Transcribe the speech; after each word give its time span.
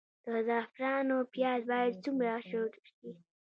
د 0.25 0.27
زعفرانو 0.47 1.17
پیاز 1.33 1.61
باید 1.71 2.01
څومره 2.03 2.33
ژور 2.49 2.71
وي؟ 3.01 3.11